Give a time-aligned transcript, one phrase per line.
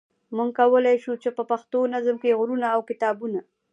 [0.35, 3.39] موږ کولای شو چې په پښتو نظم کې غرونه او کتابونه.